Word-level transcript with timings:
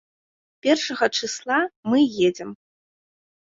Першага 0.67 1.09
чысла 1.17 1.59
мы 1.93 2.01
едзем. 2.29 2.49